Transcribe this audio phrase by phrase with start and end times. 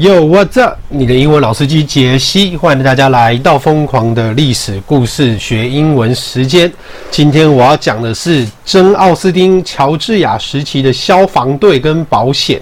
[0.00, 0.78] Yo, what's up？
[0.88, 6.72] 你的英文老司机杰西，欢迎大家来到疯狂的历史故事学英文时间。
[7.10, 12.58] 今天我要讲的是真奥斯汀、乔治亚时期的消防队跟保险。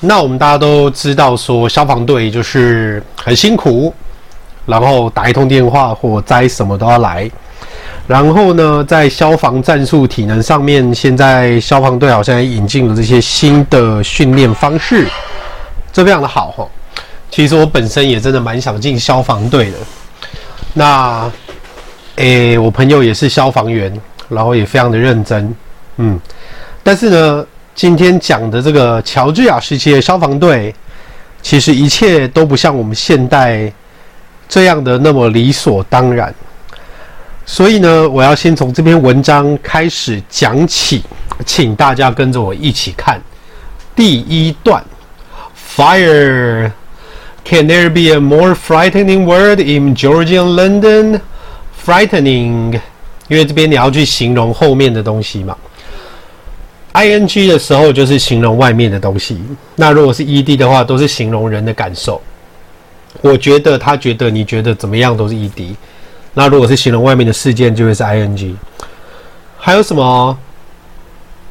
[0.00, 3.94] 那我们大家都知道，说消防队就是很辛苦，
[4.64, 7.30] 然后打一通电话，火灾什么都要来。
[8.08, 15.06] 然后呢，在消防战术体能上面，现在消防队好像也引进了这些新的训练方式。
[15.96, 16.68] 这非常的好哈，
[17.30, 19.78] 其实我本身也真的蛮想进消防队的。
[20.74, 21.32] 那，
[22.16, 23.90] 诶，我朋友也是消防员，
[24.28, 25.54] 然后也非常的认真，
[25.96, 26.20] 嗯。
[26.82, 30.74] 但是呢，今天讲的这个乔治亚时期的消防队，
[31.40, 33.72] 其实一切都不像我们现代
[34.46, 36.34] 这样的那么理所当然。
[37.46, 41.02] 所以呢，我要先从这篇文章开始讲起，
[41.46, 43.18] 请大家跟着我一起看
[43.94, 44.84] 第一段。
[45.76, 46.72] Fire.
[47.44, 51.20] Can there be a more frightening word in Georgian London?
[51.84, 52.80] Frightening，
[53.28, 55.54] 因为这边你要去形容后面的东西嘛。
[56.94, 59.38] ing 的时候就是形容外面的东西，
[59.74, 62.22] 那如果是 ed 的话，都是形容人的感受。
[63.20, 65.76] 我觉得，他觉得，你觉得怎么样都是 ed。
[66.32, 68.54] 那如果是形容外面的事件，就会是 ing。
[69.58, 70.38] 还有什么？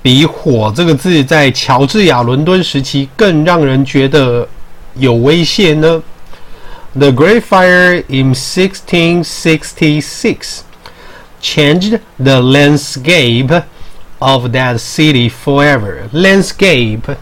[0.04, 4.48] 比火这个字在乔治亚伦敦时期更让人觉得
[4.94, 6.02] 有威胁呢？
[6.94, 10.62] The Great Fire in 1666
[11.40, 13.62] changed the landscape
[14.18, 16.08] of that city forever.
[16.12, 17.16] Landscape,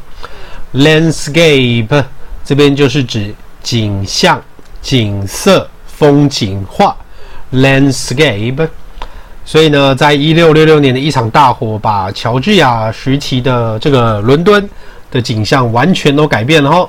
[0.72, 2.04] landscape
[2.44, 4.42] 这边就是指景象、
[4.80, 6.96] 景色、风景画。
[7.52, 8.68] Landscape。
[9.52, 14.68] 所以呢，在一六六六年的一场大火，把乔治亚时期的这个伦敦
[15.10, 16.88] 的景象完全都改变了哈。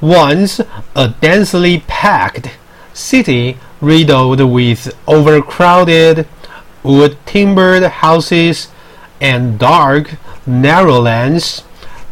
[0.00, 0.60] Once
[0.92, 2.44] a densely packed
[2.94, 6.26] city riddled with overcrowded
[6.82, 8.66] wood-timbered houses
[9.20, 10.10] and dark,
[10.44, 11.60] narrow lanes,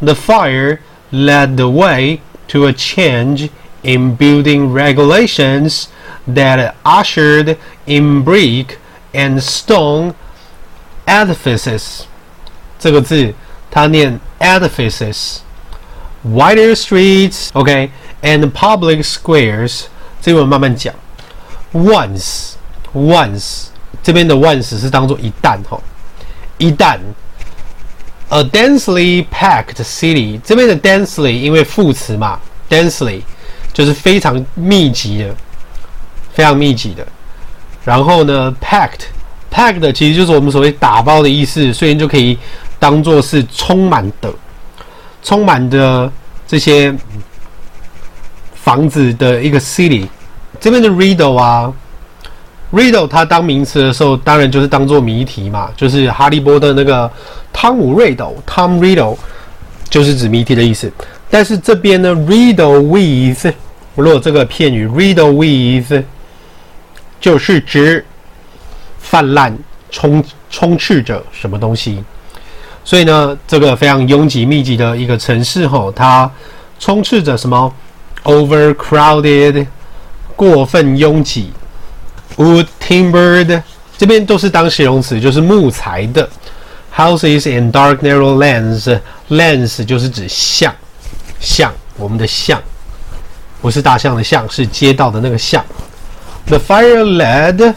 [0.01, 0.79] the fire
[1.11, 3.49] led the way to a change
[3.83, 5.87] in building regulations
[6.27, 8.77] that ushered in brick
[9.17, 10.13] and stone
[11.05, 12.01] edifices
[12.79, 13.33] 这个字，
[13.69, 19.83] 它念 edifices。Wider streets, OK, and public squares。
[20.21, 20.93] 这个我慢慢讲。
[21.73, 22.53] Once,
[22.93, 23.65] once，
[24.01, 25.79] 这边的 once 是当做一旦哈，
[26.57, 26.97] 一旦。
[28.29, 33.21] A densely packed city，这边的 densely 因为副词嘛，densely
[33.71, 35.35] 就是非常密集的，
[36.33, 37.05] 非常密集的。
[37.88, 42.38] 然后呢，packed，packed 其实就是我们所谓打包的意思，所以就可以
[42.78, 44.30] 当做是充满的，
[45.22, 46.12] 充满的
[46.46, 46.94] 这些
[48.52, 50.06] 房子的一个 city。
[50.60, 51.72] 这边的 riddle 啊
[52.74, 57.10] ，riddle 它当名词的时候，当然就是当做谜题嘛，就是哈利波特那个
[57.54, 59.16] 汤姆瑞斗 Tom Riddle
[59.88, 60.92] 就是指谜题的意思。
[61.30, 63.50] 但是这边呢，riddle with，
[63.94, 66.04] 如果这个片语 riddle with。
[67.20, 68.04] 就是指
[68.98, 69.56] 泛滥、
[69.90, 72.02] 充充斥着什么东西，
[72.84, 76.30] 所以呢，这个非常拥挤密集的一个城市吼，它
[76.78, 77.74] 充斥着什么
[78.24, 79.66] ？Overcrowded，
[80.36, 81.52] 过分拥挤。
[82.36, 83.62] Wood timbered，
[83.96, 86.28] 这边都是当形容词，就是木材的。
[86.94, 90.72] Houses in dark narrow lanes，lanes 就是指巷，
[91.40, 92.62] 巷，我们的巷，
[93.60, 95.64] 不是大象的象，是街道的那个巷。
[96.48, 97.74] The fire led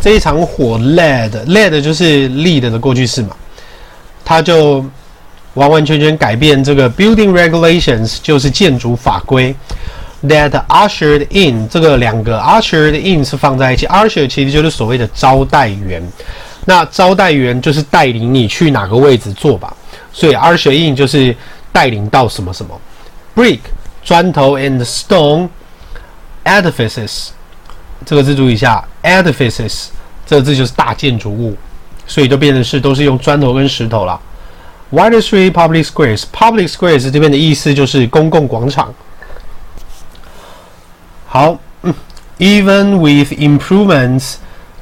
[0.00, 3.34] 这一场火 led led 就是 lead 的过去式嘛，
[4.24, 4.84] 它就
[5.54, 9.52] 完完全全改变这个 building regulations 就是建筑法规
[10.22, 16.00] that ushered in 这个两个 ushered in 是放在一起，usher 其实就是所谓的招待员，
[16.64, 19.74] 那招待员就是带领你去哪个位置坐吧，
[20.12, 21.34] 所以 usher in 就是
[21.72, 22.80] 带领到什么什么
[23.34, 23.58] brick
[24.04, 25.48] 砖头 and stone
[26.44, 27.30] edifices。
[28.04, 29.86] 这个字注意一下，edifices
[30.26, 31.56] 这个字就是大建筑物，
[32.06, 34.20] 所以就变成是都是用砖头跟石头了。
[34.92, 38.94] Wider street, public squares, public squares 这边的意思就是公共广场。
[41.26, 41.92] 好，嗯
[42.38, 44.34] ，even with improvements，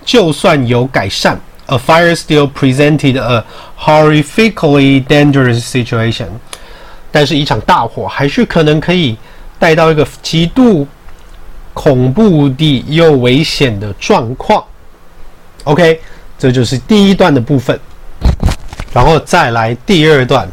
[0.04, 3.42] 就算有改善，a fire still presented a
[3.78, 6.26] horrifically dangerous situation，
[7.10, 9.16] 但是一场大火还是可能可以
[9.58, 10.86] 带到一个极度。
[11.74, 14.64] 恐怖的又危险的状况。
[15.64, 16.00] OK，
[16.38, 17.78] 这就是第一段的部分，
[18.92, 20.48] 然后再来第二段。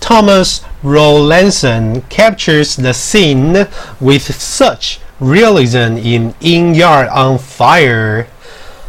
[0.00, 3.66] Thomas Rowlandson captures the scene
[4.00, 8.26] with such realism in In Yard on Fire。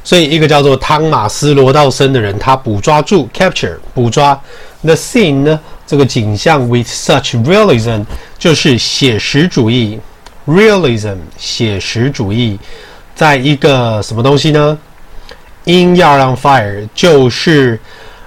[0.04, 4.40] 所以，一个叫做汤马斯·罗道森的人，他捕抓住 capture 捕抓
[4.84, 8.04] the scene 呢这个景象 with such realism
[8.38, 10.00] 就是写实主义
[10.48, 12.60] realism 写实主义，
[13.16, 14.78] 在一个什么东西呢
[15.66, 17.80] ？In Yard on Fire 就是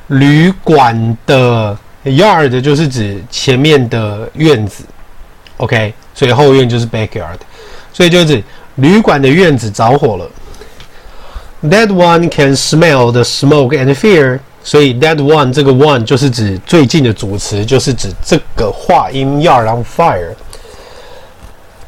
[0.09, 4.85] 旅馆的 yard 就是指前面的院子
[5.59, 7.39] ，OK，所以后院就是 backyard，
[7.93, 8.43] 所以就是
[8.77, 10.31] 旅馆的院子着火了。
[11.63, 14.41] That one can smell the smoke and fear。
[14.65, 19.09] 所以 that one 这个 one 就是指最近的主词，就是指这个话。
[19.11, 20.35] In yard on fire。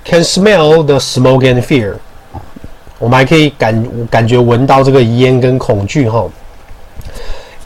[0.04, 1.96] Can smell the smoke and fear。
[3.00, 6.30] 我们还可以感感觉闻到这个烟跟恐惧哈。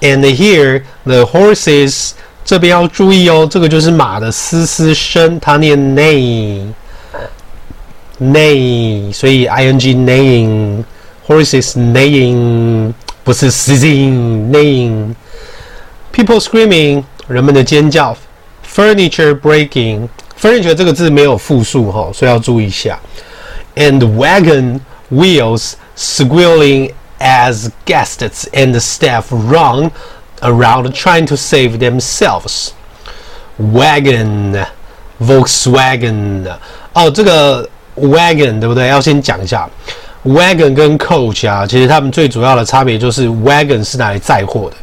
[0.01, 2.11] And here the horses
[2.45, 6.73] 这边要注意哦，这个就是马的嘶嘶声，它念 neigh
[8.19, 12.91] neigh，所以 ing neighing。Horses neighing
[13.23, 18.17] 不是 sitting neighing。People screaming 人们的尖叫。
[18.65, 20.07] Furniture breaking
[20.39, 22.99] furniture 这个字没有复数哈，所以要注意一下。
[23.75, 24.79] And wagon
[25.11, 29.91] wheels squealing as guests and staff run
[30.41, 32.69] around trying to save themselves.
[33.57, 34.65] Wagon
[35.19, 36.49] Volkswagen
[36.93, 38.87] 哦，这个 wagon 对不对？
[38.87, 39.69] 要先讲一下。
[40.25, 44.75] Wagon 跟 coach 啊，其实它们最主要的差别就是 wagon 是拿来载货的，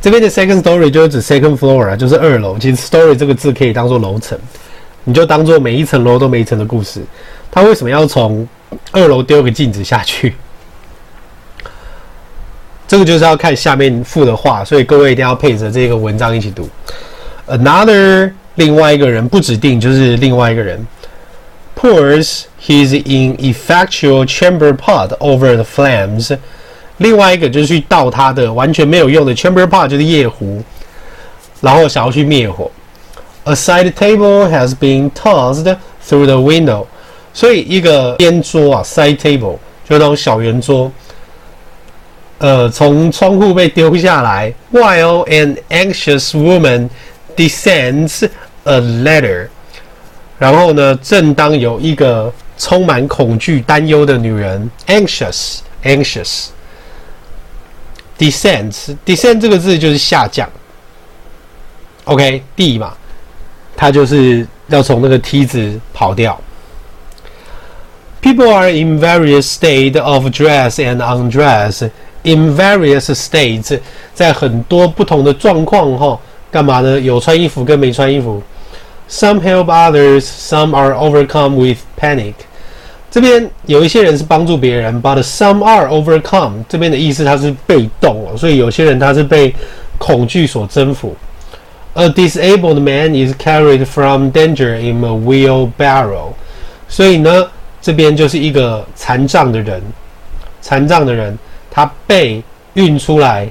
[0.00, 2.58] 这边的 second story 就是指 second floor 啊，就是二楼。
[2.58, 4.38] 其实 story 这个字可以当做楼层，
[5.04, 7.02] 你就当做每一层楼都每一层的故事。
[7.50, 8.48] 他为什么要从
[8.92, 10.34] 二楼丢个镜子下去？
[12.88, 16.68] 这个就是要看下面附的话，所以各位一定要配着这个文章一起读。
[17.49, 20.85] Another 另外一个人不指定就是另外一个人
[21.79, 26.37] pours his ineffectual chamber pot over the flames。
[26.97, 30.63] 另外一个就是去倒他的完全没有用的 chamber pot，就是夜壶，
[31.59, 32.71] 然后想要去灭火。
[33.43, 35.65] A side table has been tossed
[36.07, 36.85] through the window，
[37.33, 40.89] 所以一个边桌啊，side table 就那种小圆桌，
[42.39, 44.53] 呃，从窗户被丢下来。
[44.71, 46.89] While an anxious woman
[47.35, 48.29] descends
[48.63, 49.47] a ladder，
[50.37, 56.47] 然后呢，正当有一个充满恐惧、担忧的女人，anxious，anxious。Anxious,
[58.17, 60.49] descend，descend 这个字就是下降。
[62.05, 62.93] OK，地嘛，
[63.75, 66.39] 它就是要从那个梯子跑掉。
[68.21, 71.89] People are in various state of dress and undress.
[72.23, 73.79] In various states，
[74.15, 76.19] 在很多不同的状况哈，
[76.50, 77.00] 干嘛呢？
[77.00, 78.42] 有穿衣服跟没穿衣服。
[79.08, 82.34] Some help others, some are overcome with panic.
[83.10, 86.64] 这边有一些人是帮助别人，but some are overcome。
[86.68, 89.52] 这边的意思他是被动，所以有些人他是被
[89.98, 91.16] 恐惧所征服。
[91.94, 96.34] A disabled man is carried from danger in a wheelbarrow。
[96.88, 97.48] 所以呢，
[97.82, 99.82] 这边就是一个残障的人，
[100.60, 101.36] 残障的人
[101.68, 102.40] 他被
[102.74, 103.50] 运出来，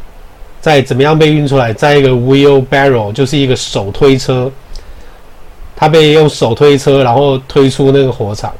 [0.61, 1.73] 在怎么样被运出来？
[1.73, 4.51] 在一个 wheelbarrow，就是一个手推车，
[5.75, 8.53] 他被用手推车，然后推出那个火场。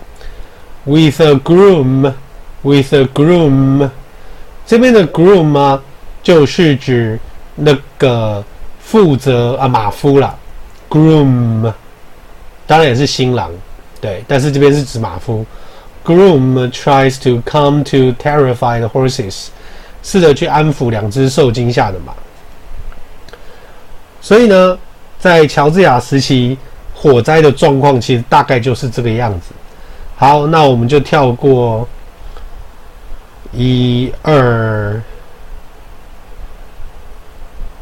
[0.86, 2.14] With a groom,
[2.62, 3.90] with a groom，
[4.66, 5.82] 这边的 groom 啊，
[6.24, 7.20] 就是指
[7.56, 8.44] 那个
[8.80, 10.36] 负责啊马夫啦
[10.90, 11.72] ，groom，
[12.66, 13.52] 当然也是新郎，
[14.00, 15.46] 对，但是这边是指马夫。
[16.06, 19.48] Groom tries to come to terrify the horses，
[20.02, 22.14] 试着去安抚两只受惊吓的马。
[24.22, 24.78] 所以呢，
[25.20, 26.58] 在乔治亚时期，
[26.94, 29.52] 火灾的状况其实大概就是这个样子。
[30.16, 31.88] 好，那我们就跳过
[33.54, 35.02] 一二，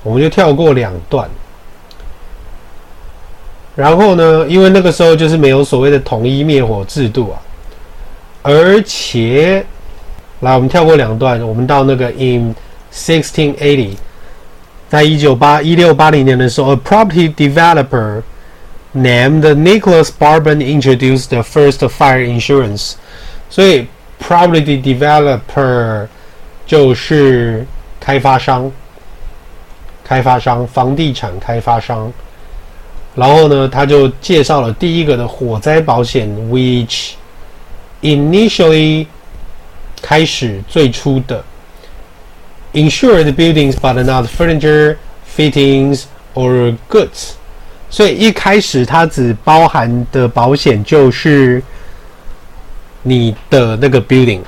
[0.04, 1.28] 我们就跳过两段。
[3.76, 7.42] 然后呢，因为那个时候就是没有所谓的统一灭火制度啊，
[8.44, 9.66] 而且，
[10.42, 12.56] 来，我们跳过两段，我们到那个 in
[12.94, 13.96] sixteen eighty，
[14.90, 18.22] 在一九八一六八零年的时候，a property developer。
[18.96, 22.94] Named Nicholas Barben introduced the first fire insurance，
[23.48, 23.86] 所以
[24.20, 26.08] property developer
[26.66, 27.68] 就是
[28.00, 28.72] 开发商，
[30.04, 32.12] 开发商，房地产开发商。
[33.14, 37.12] 然后呢，他就介绍了第一个的火灾保险，which
[38.02, 39.06] initially
[40.02, 41.44] 开始最初的
[42.74, 44.98] insured buildings but not furniture,
[45.36, 47.32] fittings or goods。
[47.90, 51.64] 所以一开始它只包含的保险就是
[53.04, 54.42] 你的那个 building，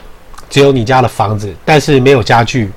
[0.50, 2.70] 只有你家的房子，但是没有家具，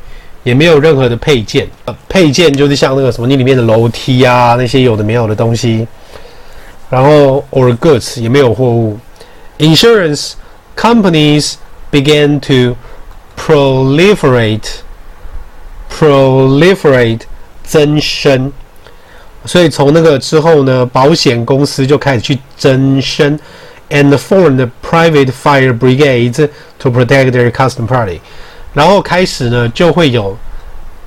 [0.45, 1.69] 也没有任何的配件。
[2.09, 5.87] 配件就是像那个什么，你里面的楼梯啊，那些有的没有的东西。
[6.89, 8.99] 然后 or goods 也没有货物。
[9.59, 10.35] Insurance
[10.77, 11.55] companies
[11.92, 12.76] began to
[13.38, 14.80] proliferate,
[15.90, 17.22] proliferate
[17.64, 18.52] 增生。
[19.46, 23.40] 所以从那个之后呢，保险公司就开始去增生，
[23.90, 28.20] and formed private fire brigades to protect their custom property。
[28.74, 30.38] 然后开始呢，就会有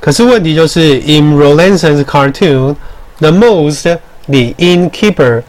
[0.00, 3.82] 可是问题就是，in Rowlandson's cartoon，the most
[4.26, 5.42] the innkeeper。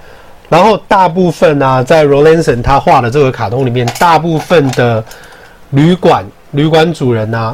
[0.50, 5.04] 然后大部分啊，在 Rowlandson 他画的这个卡通里面，大部分的
[5.72, 7.54] 旅馆旅馆主人啊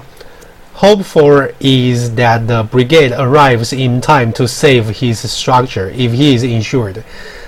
[0.77, 6.37] ，hope for is that the brigade arrives in time to save his structure if he
[6.37, 6.97] is insured。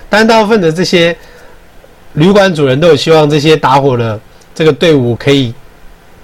[0.08, 1.16] 但大部分的这些
[2.14, 4.18] 旅馆主人都有希望这些打火的
[4.52, 5.54] 这个队伍可以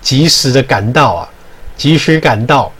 [0.01, 1.29] 及时的赶到啊，
[1.77, 2.73] 及时赶到，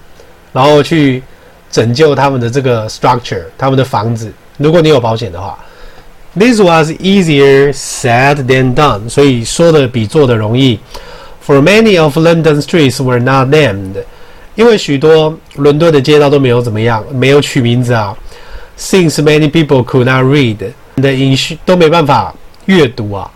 [0.53, 1.23] 然后去
[1.71, 4.33] 拯救他们的这个 structure，他们的房子。
[4.59, 5.59] 如果你有保险的话。
[6.35, 10.81] This was easier said than done，所以说的比做的容易。
[11.47, 14.03] For many of London streets were not named，
[14.55, 18.17] 因为许多伦敦的街道都没有怎么样，没有取名字啊。
[18.79, 23.31] Since many people could not read，the ins 都没办法阅读啊。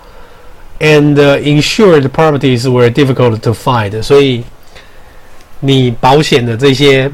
[0.80, 4.42] And insured properties were difficult to find，所以
[5.60, 7.10] 你保险的这些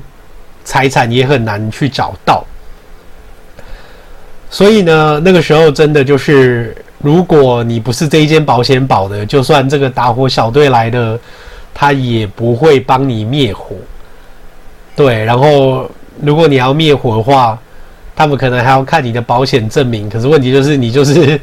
[0.65, 2.45] 财产也很难去找到。
[4.51, 11.19] 所以呢，那个时候真的就是，如果你不是这一间保险保的，就算这个打火小队来的，
[11.73, 13.75] 他也不会帮你灭火。
[14.95, 17.59] 对，然后如果你要灭火的话，
[18.15, 20.11] 他们可能还要看你的保险证明。
[20.11, 21.41] 可是问题就是，你就是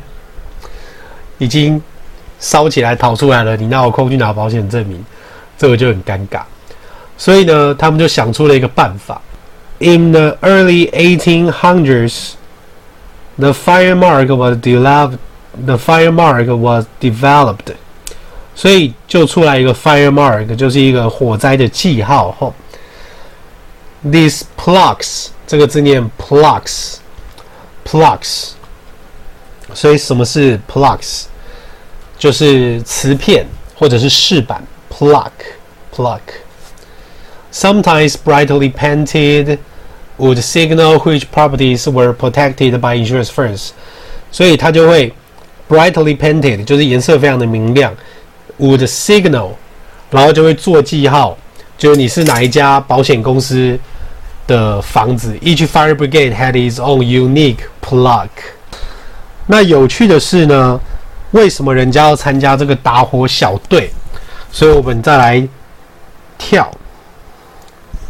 [1.39, 1.81] 已经
[2.39, 5.03] 烧起来逃出来了，你哪有空去拿保险证明？
[5.57, 6.41] 这个就很尴尬。
[7.18, 9.20] 所以呢，他们就想出了一个办法。
[9.78, 12.34] In the early 1800s.
[13.36, 15.18] The fire mark was developed.
[15.66, 17.74] The fire mark was developed.
[18.54, 22.30] 所以就出来一个 fire mark，就是一个火灾的记号。
[22.38, 22.54] 吼，
[24.06, 28.50] these plaques 这个字念 plaques，plaques。
[29.72, 31.24] 所以什么是 plaques？
[32.16, 34.64] 就是瓷片或者是饰板。
[34.88, 36.20] plaque，plaque。
[37.51, 39.59] Sometimes brightly painted.
[40.17, 43.69] Would signal which properties were protected by insurance first，
[44.29, 45.13] 所以它就会
[45.69, 47.95] brightly painted，就是颜色非常的明亮。
[48.59, 49.51] Would signal，
[50.11, 51.37] 然后就会做记号，
[51.77, 53.79] 就是你是哪一家保险公司
[54.45, 55.33] 的房子。
[55.41, 58.27] Each fire brigade had its own unique plaque。
[59.47, 60.77] 那有趣的是呢，
[61.31, 63.89] 为什么人家要参加这个打火小队？
[64.51, 65.47] 所以我们再来
[66.37, 66.69] 跳，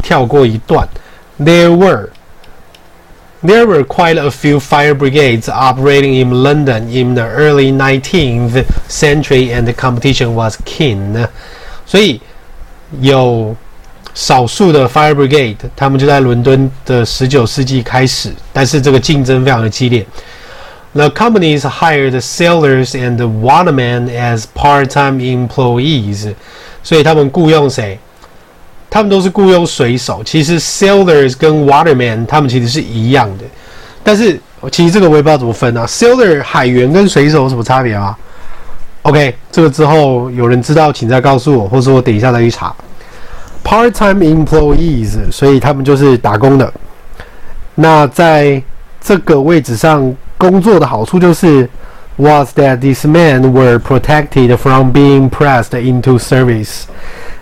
[0.02, 0.88] 跳过一段。
[1.38, 2.10] There were
[3.42, 9.52] there were quite a few fire brigades operating in London in the early 19th century,
[9.52, 11.28] and the competition was keen.
[11.84, 12.20] 所以
[13.00, 13.54] 有
[14.14, 20.06] 少数的 fire brigade，他们就在伦敦的十九世纪开始，但是这个竞争非常的激烈。
[20.94, 26.32] The companies hired sailors and watermen as part-time employees，
[26.84, 27.98] 所以他们雇佣谁？
[28.89, 30.21] 他们都是雇佣水手。
[30.23, 33.43] 其实 sailors 跟 waterman 他们其实是一样的，
[34.03, 34.39] 但是
[34.71, 35.85] 其实这个我也不知道怎么分啊。
[35.85, 38.15] sailor 海员跟水手有什么差别吗
[39.03, 42.75] ？OK，这个之后有人知道，请再告诉我，或者我等一下再去查。
[43.63, 46.73] Part-time employees，所以他们就是打工的。
[47.75, 48.61] 那在
[48.99, 51.69] 这个位置上工作的好处就是
[52.17, 56.83] ，was that these men were protected from being pressed into service。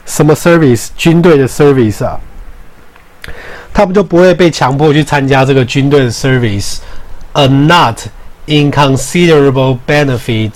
[0.08, 0.88] 什么 service？
[0.98, 2.20] 军队的 service 啊，
[3.72, 8.00] 他们就不会被强迫去参加这个军队的 service，a not
[8.48, 10.52] inconsiderable benefit。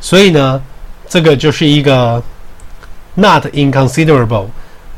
[0.00, 0.62] 所以呢，
[1.08, 2.22] 这个就是一个
[3.14, 4.46] not inconsiderable。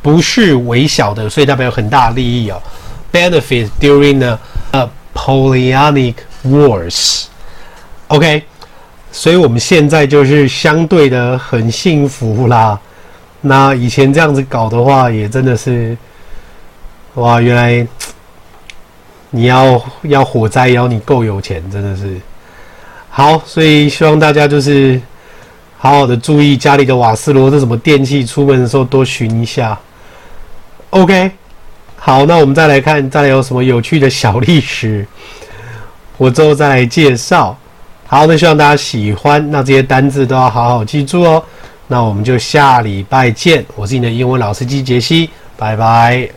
[0.00, 2.62] 不是微小的，所以代表有很大利益哦。
[3.12, 4.38] Benefit during the
[4.72, 6.14] Napoleonic
[6.46, 7.24] Wars。
[8.06, 8.44] OK，
[9.10, 12.78] 所以我们现在就是相对的很幸福啦。
[13.40, 15.96] 那以前这样子搞的话，也真的是，
[17.14, 17.86] 哇，原来
[19.30, 22.20] 你要要火灾，要你够有钱，真的是
[23.08, 23.40] 好。
[23.46, 25.00] 所以希望大家就是
[25.76, 29.78] 好好的注意家里的瓦斯炉，这什么电器，出门的时候多寻一下。
[30.90, 31.30] OK，
[31.96, 35.06] 好，那我们再来看，再来有什么有趣的小历史，
[36.16, 37.56] 我之后再来介绍。
[38.06, 41.44] 好，那希望大家喜欢，那这些单字都要好好记住哦。
[41.88, 46.28] 那我们就下礼拜见，我是你的英文老司机杰西，拜拜。